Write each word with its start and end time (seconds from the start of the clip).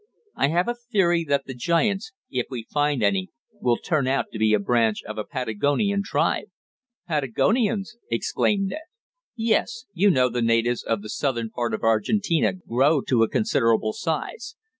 I 0.35 0.47
have 0.47 0.67
a 0.67 0.73
theory 0.73 1.23
that 1.25 1.45
the 1.45 1.53
giants, 1.53 2.11
if 2.31 2.47
we 2.49 2.63
find 2.71 3.03
any, 3.03 3.29
will 3.51 3.77
turn 3.77 4.07
out 4.07 4.25
to 4.33 4.39
be 4.39 4.51
a 4.55 4.59
branch 4.59 5.03
of 5.03 5.19
a 5.19 5.23
Patagonian 5.23 6.01
tribe." 6.03 6.47
"Patagonians!" 7.07 7.97
exclaimed 8.09 8.69
Ned. 8.69 8.79
"Yes. 9.35 9.85
You 9.93 10.09
know 10.09 10.27
the 10.27 10.41
natives 10.41 10.81
of 10.81 11.03
the 11.03 11.09
Southern 11.09 11.51
part 11.51 11.75
of 11.75 11.83
Argentina 11.83 12.51
grow 12.53 13.01
to 13.01 13.21
a 13.21 13.29
considerable 13.29 13.93
size. 13.93 14.55